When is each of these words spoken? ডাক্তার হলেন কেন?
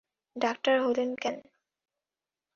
ডাক্তার 0.35 0.75
হলেন 0.85 1.09
কেন? 1.15 1.37